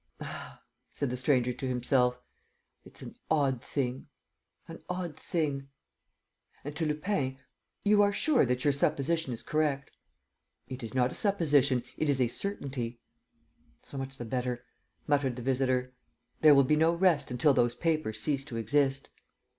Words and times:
"Ah!" 0.19 0.63
said 0.91 1.11
the 1.11 1.15
stranger 1.15 1.53
to 1.53 1.67
himself. 1.67 2.19
"It's 2.83 3.03
an 3.03 3.17
odd 3.29 3.63
thing, 3.63 4.07
an 4.67 4.81
odd 4.89 5.15
thing!..." 5.15 5.69
And, 6.65 6.75
to 6.75 6.87
Lupin, 6.87 7.37
"You 7.85 8.01
are 8.01 8.11
sure 8.11 8.43
that 8.47 8.63
your 8.63 8.73
supposition 8.73 9.31
is 9.31 9.43
correct?" 9.43 9.91
"It 10.67 10.81
is 10.81 10.95
not 10.95 11.11
a 11.11 11.13
supposition: 11.13 11.83
it 11.97 12.09
is 12.09 12.19
a 12.19 12.29
certainty." 12.29 12.99
"So 13.83 13.95
much 13.99 14.17
the 14.17 14.25
better," 14.25 14.65
muttered 15.05 15.35
the 15.35 15.43
visitor. 15.43 15.93
"There 16.39 16.55
will 16.55 16.63
be 16.63 16.75
no 16.75 16.95
rest 16.95 17.29
until 17.29 17.53
those 17.53 17.75
papers 17.75 18.19
cease 18.19 18.43
to 18.45 18.57
exist." 18.57 19.07